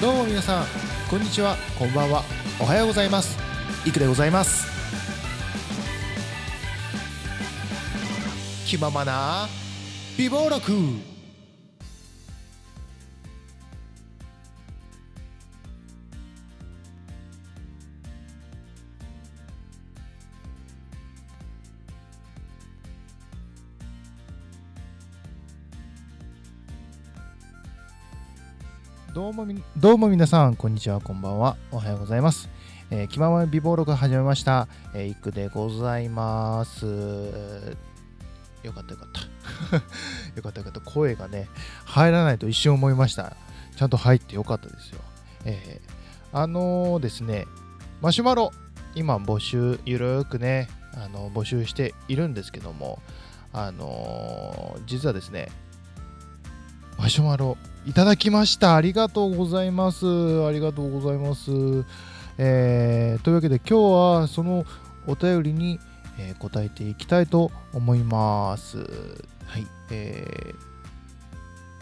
[0.00, 0.64] どうも皆さん
[1.10, 1.56] こんにちは。
[1.78, 2.22] こんばんは。
[2.58, 3.36] おはようございます。
[3.86, 4.66] いくでございます。
[8.66, 9.46] 気ままな
[10.16, 11.09] 美貌録。
[29.12, 32.48] どうもみどうも皆さんこんにちはこんばんはおはようございます、
[32.92, 36.86] えー、気ままな美貌録始めました、えー、いくでございます。
[38.62, 39.76] よかったよかった。
[40.36, 40.80] よかったよかった。
[40.80, 41.48] 声がね
[41.86, 43.36] 入らないと一瞬思いました。
[43.74, 45.00] ちゃんと入ってよかったですよ。
[45.44, 47.48] えー、あのー、ですね
[48.00, 48.52] マシュマロ
[48.94, 53.00] 今募集ゆるーくねあの募集しているんですけども
[53.52, 55.48] あのー、実はですね
[57.00, 58.76] マシュマロいただきました。
[58.76, 60.04] ありがとうございます。
[60.44, 61.50] ありがとうございます。
[62.36, 64.66] えー、というわけで今日はその
[65.06, 65.80] お便りに、
[66.18, 68.80] えー、答えていきたいと思います。
[69.46, 69.66] はい。
[69.90, 70.54] えー、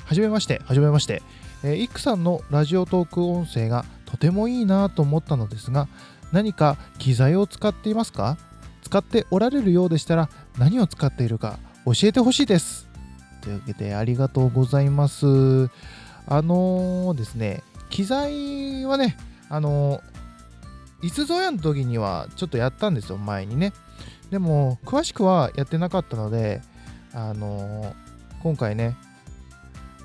[0.05, 1.21] はじめまして、はじめまして。
[1.65, 5.89] えー、イックさんのラジオトーク音声がとてもいいなと思ったのですが、
[6.31, 8.39] 何か機材を使っていますか？
[8.85, 12.88] 使っておられるようでしたら何を使っているか教えてほしいです。
[13.41, 15.27] というわけでありがとうございます。
[16.27, 19.17] あのー、ですね、機材はね、
[19.49, 23.73] あのー、いつぞやの時にはちょっとやったんですよ、前にね。
[24.31, 26.61] でも、詳しくはやってなかったので、
[27.15, 27.95] あのー、
[28.43, 28.97] 今回ね、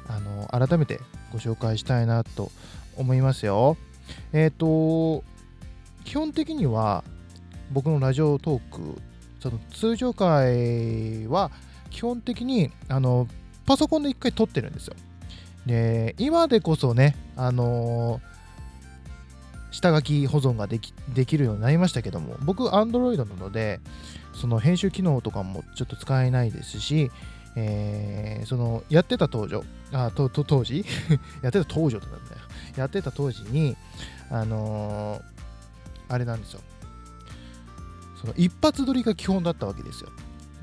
[0.08, 1.00] あの改めて
[1.32, 2.52] ご紹介したいなと
[2.98, 3.78] 思いますよ。
[4.32, 5.24] えっ、と、
[6.06, 7.04] 基本的には
[7.72, 9.02] 僕のラジオトーク、
[9.40, 11.52] その通常回は、
[11.94, 13.28] 基本的にあの
[13.66, 14.96] パソコンで一回撮ってるんですよ。
[15.66, 18.22] で、今でこそね、あのー、
[19.72, 23.80] 下書き保存ができできるようになりましたけども、僕、Android なので、
[24.34, 27.12] その編集機能とかもちょっと使えないですし、
[27.56, 29.56] えー、そのやってた当時、
[29.94, 30.84] あとと当時？
[31.42, 32.38] やってた当時ってなんだよ。
[32.76, 33.78] やってた当時に、
[34.30, 36.60] あのー、あれなんですよ。
[38.20, 40.10] その一発撮りが基本だったわけですよ。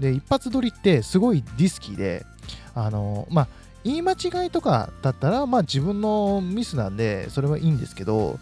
[0.00, 2.27] で、一発撮りってすごいリスキーで、
[2.75, 3.49] あのまあ、
[3.84, 8.39] 言い間違いとかだったら、まあ自分のミスなんで、それはいいんですけど、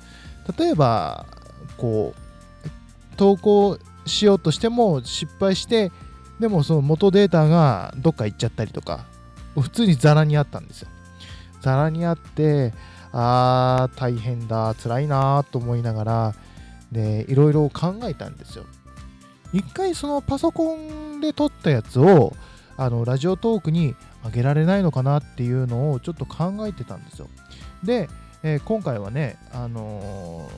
[0.58, 1.26] 例えば、
[1.76, 5.92] こう、投稿しようとしても失敗して、
[6.40, 9.04] でもその元データがどっか行っちゃったりとか、
[9.54, 10.88] 普通にザラにあったんですよ。
[11.60, 12.72] ザラにあって、
[13.12, 16.34] あー、大変だ、辛いなと思いながら、
[16.92, 18.64] で、いろいろ考えたんですよ。
[19.52, 22.34] 一回そのパソコンで撮ったやつを
[22.76, 23.94] あのラジオトークに
[24.24, 27.28] 上げられないのかなっていうのをちょっと考えてたんですよ。
[27.82, 28.08] で、
[28.42, 30.48] えー、今回はね、あの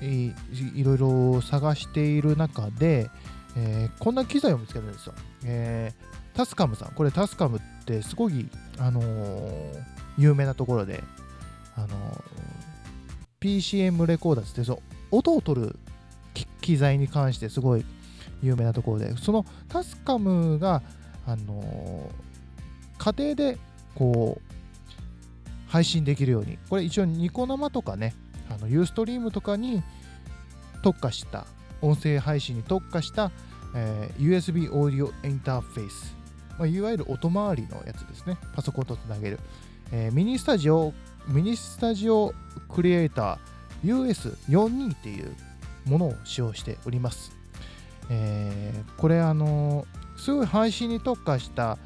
[0.00, 0.34] ー、
[0.74, 3.10] いろいろ探している中で、
[3.56, 5.14] えー、こんな機材を見つけたんですよ。
[5.44, 6.92] えー、タスカムさん。
[6.92, 9.82] これタスカムってすごい、あのー、
[10.18, 11.04] 有名なところで、
[11.76, 11.88] あの
[13.40, 14.80] PCM レコーダーってそ
[15.10, 15.78] 音を取る
[16.64, 17.84] 機材に関してすごい
[18.42, 20.82] 有名なところで、そのタスカムが、
[21.26, 23.58] あのー、家庭で
[23.94, 28.14] こう配信できるように、これ一応ニコ生とかね、
[28.48, 29.82] あのユーストリームとかに
[30.82, 31.46] 特化した、
[31.82, 33.30] 音声配信に特化した、
[33.74, 36.16] えー、USB オーディオインターフェース、
[36.58, 39.38] まあ、いわゆる音回りのやつですね、パソコンとつなげる。
[39.92, 40.94] えー、ミニスタジオ、
[41.28, 42.32] ミニスタジオ
[42.70, 45.36] クリエイター US42 っていう
[45.86, 47.32] ものを使用しております。
[48.10, 49.86] えー、これあの
[50.16, 51.78] すごい配信に特化した、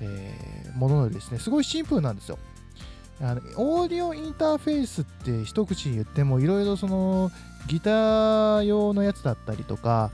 [0.00, 2.38] えー、ものでですね、すごいシンプルなんですよ。
[3.20, 7.30] あのオーディオインターフェースって一口に言ってもいろいろその
[7.68, 10.10] ギター用のやつだったりとか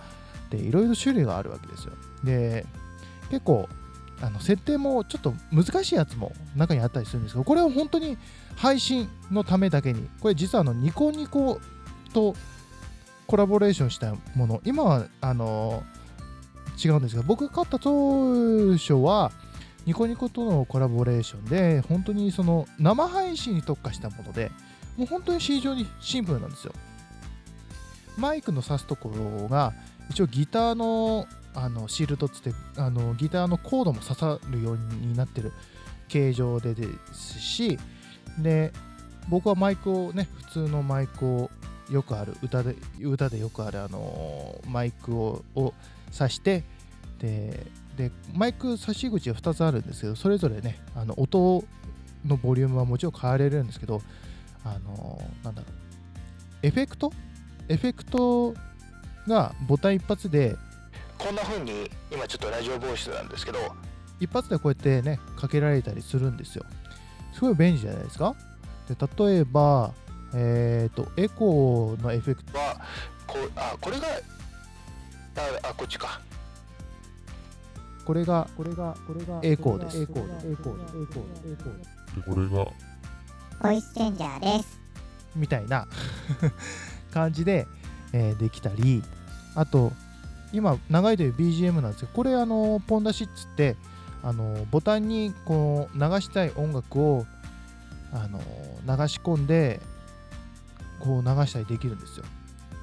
[0.51, 1.93] でいろいろ種類があるわけですよ。
[2.23, 2.67] で
[3.31, 3.69] 結構
[4.21, 8.19] あの設定もちょっと難しいやつも中にあったりするんですけどこれは本当に
[8.57, 11.61] 配信のためだけにこれ実はあのニコニコ
[12.13, 12.35] と
[13.29, 14.63] コラボレーションしたもの。
[14.65, 15.85] 今はあの
[16.83, 19.33] 違うんですが僕が買った当初は
[19.85, 24.51] ニコニコとのコラボレーションで本当にその生配信に特化したもので
[24.97, 26.73] もう本当に非常にシンプルなんですよ。
[28.17, 29.75] マイクの挿すところが
[30.11, 35.53] 一応ギターのあのシールドつってあのギターのコードも刺さるようになってる
[36.09, 37.79] 形状でですし
[38.39, 38.73] で
[39.29, 41.51] 僕はマイクをね普通のマイクを
[41.91, 45.73] よくある歌で歌でよくあるあのマイクをを
[46.11, 46.65] 挿して
[47.19, 51.65] ででマイク差し口は2つあるんですけどそれぞれねあの音
[52.27, 54.03] のボリュームはもちろん変えられるんですけど
[54.65, 57.13] あのなんだろうエフェクト？
[57.69, 58.55] エフェクト
[59.27, 60.57] がボタン一発で
[61.19, 63.59] こんな風に今ちょっとラジオボイスなんですけど
[64.21, 66.65] 一発でこうやってねかけられたりするんですよ。
[67.33, 68.35] すごい便利じゃないですか？
[68.89, 68.97] で
[69.27, 69.93] 例えば
[70.35, 72.81] えっ、ー、とエコーのエフェクトは
[73.27, 76.21] こあこれがああこっちか
[78.05, 80.03] これがこれがこれがエコーです。
[80.03, 80.47] エコーです。
[80.51, 80.97] エコーです。
[80.97, 81.53] エコーです。
[81.53, 82.31] エコーです。
[82.31, 82.73] これが
[83.63, 84.81] ボイスチェンジャーです。
[85.37, 85.87] みたいな
[87.13, 87.67] 感じで、
[88.13, 89.03] えー、できたり、
[89.55, 89.93] あと
[90.53, 93.77] 今長いという BGM なんですけど、これあのポンダシッツって
[94.23, 97.27] あのボタンにこう流したい音楽を
[98.13, 98.39] あの
[98.87, 99.81] 流し込んで
[101.09, 102.25] こう流したりできるんですよ。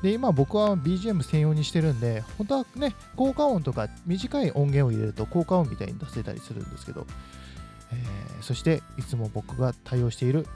[0.02, 7.06] で、今僕は BGM 専用にしてるんで、本当はね、効果音とか短い音源を入れると効果音みたいに出せたりするんですけど、
[7.92, 10.48] えー、そしていつも僕が対応している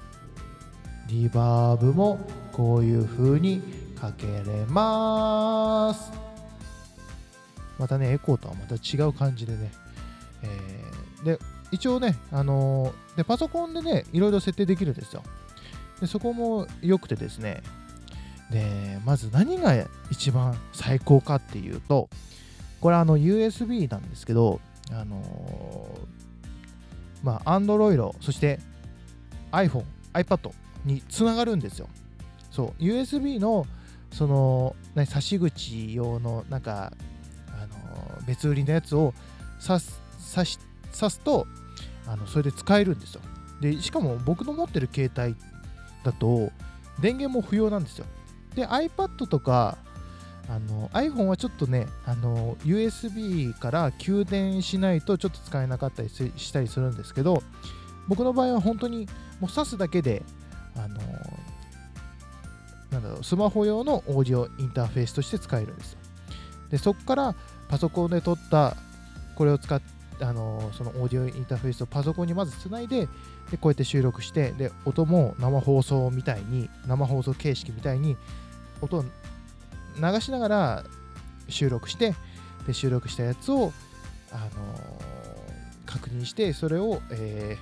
[1.07, 2.19] リバーブも
[2.51, 3.61] こういう風に
[3.95, 6.11] かけれます。
[7.77, 9.71] またね、エコーとはまた違う感じでね、
[10.41, 11.39] えー、で、
[11.71, 15.23] 一応ね、あのー、で、パソコンでね、いろいろ設定できるんですよ。
[15.99, 17.61] で、そこも良くてですね、
[18.49, 19.73] で、まず何が
[20.09, 22.09] 一番最高かっていうと、
[22.81, 24.59] これあの USB なんですけど、
[24.91, 25.23] あのー、
[27.23, 28.59] まあ、Android、そして
[29.51, 30.51] iPhone、iPad
[30.85, 31.87] につながるんですよ。
[32.51, 33.65] そう、USB の
[34.11, 36.93] その、ね、差し口用のなんか、
[37.49, 39.13] あのー、別売りのやつを
[39.59, 40.59] 挿す挿し
[40.91, 41.45] 挿すと
[42.07, 43.21] あのそれで使えるんですよ。
[43.61, 45.35] で、しかも僕の持ってる携帯
[46.03, 46.51] だと
[46.99, 48.05] 電源も不要なんですよ。
[48.55, 49.77] で iPad とか
[50.49, 57.43] あの iPhone はちょっとねあの USB から給電しないとちょっと使えなかったりしたりするんですけど
[58.07, 59.07] 僕の場合は本当に
[59.39, 60.23] もう挿すだけで
[60.75, 60.99] あの
[62.89, 65.99] なんだろうスマホ用のオーディオインターフェースとして使えるんですよ
[66.71, 67.35] でそこから
[67.67, 68.75] パソコンで撮った
[69.35, 73.07] これを使ってあのそのオーディオインターフェースをパソコンにまずつないで
[73.51, 78.17] でこうやって収録してで音も生放送みたいに生放送形式みたいに
[78.81, 80.83] 音を流しながら
[81.47, 82.15] 収録して
[82.69, 83.73] で収録したやつを、
[84.31, 84.49] あの、
[85.85, 87.57] 確認してそれを、え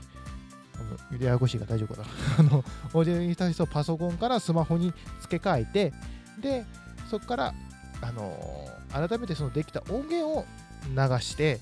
[1.12, 2.08] ー、ややこしいが大丈夫かな。
[2.40, 2.64] あの
[2.94, 5.94] オーディオインターフェースをパソコンからスマホに付け替えて
[6.42, 6.66] で
[7.10, 7.54] そこから、
[8.02, 10.46] あの、改めてそのできた音源を
[10.90, 11.62] 流して、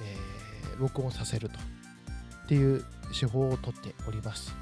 [0.00, 0.35] えー、
[0.78, 1.58] 録音させると。
[2.46, 2.84] っていう
[3.18, 4.54] 手法をとっております。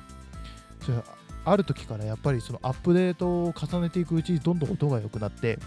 [0.80, 0.98] それ
[1.44, 5.58] ある時からやっぱりそのアップデートを重ねていくうちにどんどん音が良くなって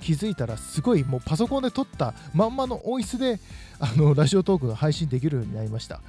[0.00, 3.38] 気づいたらすごいもうパソコンで撮ったまんまの音質で
[3.78, 6.00] あのラジオトークが配信できるようになりました。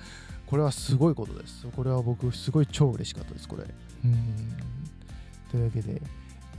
[0.47, 1.67] これはすごいことです。
[1.75, 3.65] これは僕すごい超嬉しかったですこれ。
[4.05, 4.57] うん。
[5.49, 6.01] というわけで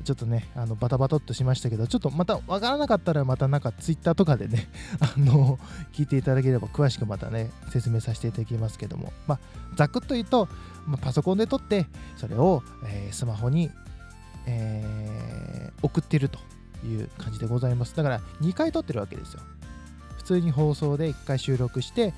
[0.05, 4.69] ちょっとね、あのバタバタっとしましたけど、ちょっとまたわからなかったら、またなんかツイッターとかでね、
[5.01, 5.59] あの、
[5.93, 9.39] 聞いていただければ詳しくまたね、説明させていただきますけども、まあ、
[9.77, 10.49] ざくっと言うと、
[10.87, 11.87] まあ、パソコンで撮って、
[12.17, 13.71] それを、えー、スマホに、
[14.47, 16.41] えー、送ってると
[16.85, 17.95] いう感じでございます。
[17.95, 19.41] だから、2回撮ってるわけですよ。
[20.17, 22.13] 普通に放送で1回収録して、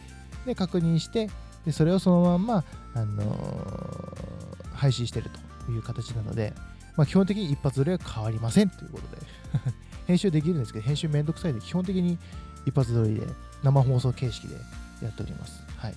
[0.46, 1.28] で、確認して、
[1.66, 2.64] でそれをそのまんま、
[2.94, 5.30] あのー、配信してる
[5.66, 6.52] という形なので、
[6.96, 9.22] まあ、基本的に一発撮りは変わりませんということで
[10.06, 12.18] 編集できるんですけど、編集めんどくさいので、基本的に
[12.66, 13.26] 一発撮りで
[13.62, 14.56] 生放送形式で
[15.02, 15.62] やっております。
[15.76, 15.94] はい。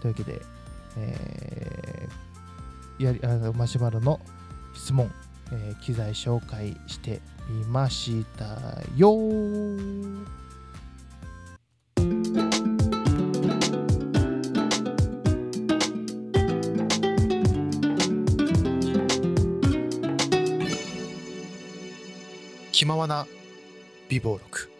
[0.00, 0.40] というわけで、
[0.96, 4.20] えー、やりあのマシュマロの
[4.74, 5.10] 質問、
[5.52, 8.44] えー、機材紹介してみました
[8.96, 9.16] よ
[22.78, 23.26] 気ままな
[24.08, 24.70] 美貌録。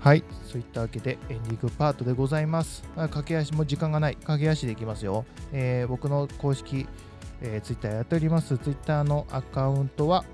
[0.00, 2.82] はいそういったわけでエンディングパートでございます。
[2.96, 4.16] 駆け足も時間がない。
[4.16, 6.86] 駆け足でいきますよ、えー、僕の公式、
[7.42, 8.56] えー、ツイッターやっております。
[8.56, 10.24] ツイッターのアカウントは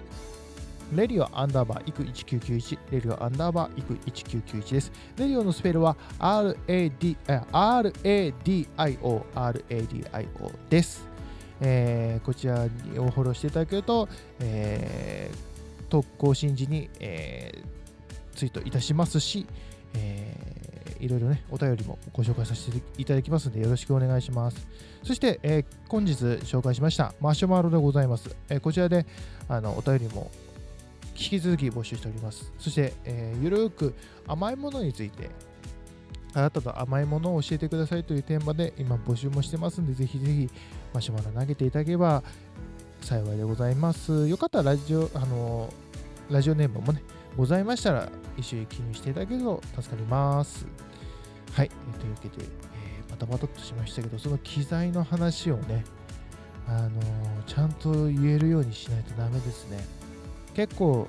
[0.95, 4.93] レディオアンダーバーイク1991レディオアンダーバーイク1991です。
[5.17, 11.14] レディオのスペルは RAD RADIO RADIO です。
[11.61, 12.67] えー、こちらを
[13.11, 14.09] フォローしていただけると、
[14.41, 19.47] えー、投稿新時に、えー、ツイートいたしますし、
[19.95, 24.67] えー、いろいろね、お便りもご紹介させていただきますので、よろしくお願いします。
[25.03, 28.35] そして、えー、本日紹介しましたマシュマロでございます。
[28.49, 29.07] えー、こちらで
[29.49, 30.31] あのお便りも
[31.17, 32.53] 引き続き募集しております。
[32.59, 33.95] そして、えー、ゆるく
[34.27, 35.31] 甘いものについて
[36.35, 40.51] あなたの甘いものを教えてくださいというテーマで今募集もしてますんで、ぜひぜひ
[40.93, 42.23] マシュマロ投げていただければ
[43.01, 44.27] 幸いでございます。
[44.29, 45.73] よかったらラジオ、あの、
[46.31, 47.03] ラジオネームもね、
[47.37, 50.67] ございましたら一緒に記入していただけると助かります。
[51.53, 51.69] はい、
[52.01, 55.85] というわけで、えーバタバタっとしましたけど、その機材の話をね、
[56.67, 57.01] あの
[57.47, 59.85] ちゃんと言えるようにしないとダメですね。
[60.55, 61.07] 結構、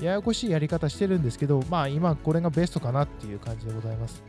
[0.00, 4.22] ややこしいやり方してるんですけど、まあ今これがベストかなっていう感じでございます。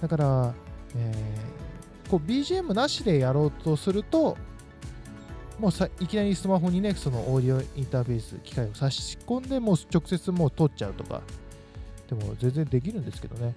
[0.00, 0.54] だから、
[0.96, 1.68] えー
[2.08, 4.38] こう BGM なしでやろうとすると、
[5.58, 11.20] もうさいきなりスマホにね、そのオーディオインターフェース、機械を差し込んで、もう直接もう撮っちゃうとか、
[12.08, 13.54] でも全然できるんですけどね、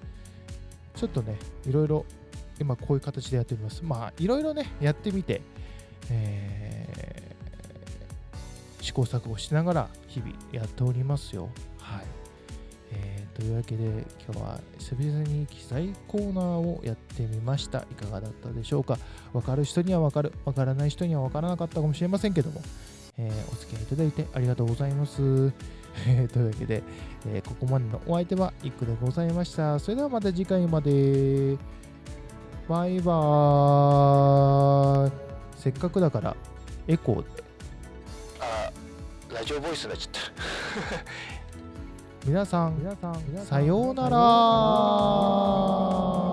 [0.96, 2.06] ちょっとね、いろいろ
[2.60, 3.82] 今こういう形でやってみます。
[3.86, 5.42] まあ、いろいろね、やってみて、
[6.10, 7.32] えー
[8.82, 11.50] 試行錯誤しながら日々やっておりますよ。
[13.42, 13.86] というわけで
[14.24, 17.80] 今日は久々に機材コーナーをやってみました。
[17.92, 19.00] いかがだったでしょうか？
[19.34, 22.62] わかる人にはわかる、わからない人にはわからなかったかもしれませんけども、
[23.18, 25.16] えーお付き合いいただいてありがとうございます。
[25.18, 26.84] というわけで、
[27.30, 29.80] えーここまでのお相手はイックでございました。
[29.80, 31.58] それではまた次回まで。
[32.70, 35.12] バイバーイ。
[35.58, 36.38] せっかくだから
[36.88, 37.44] エコーで。
[38.40, 38.72] あ、
[39.34, 40.22] ラジオボイスになっちゃった。
[42.24, 42.74] 皆さん、
[43.46, 46.31] さようなら。